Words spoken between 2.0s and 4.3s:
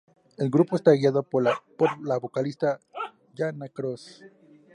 vocalista Jana Gross.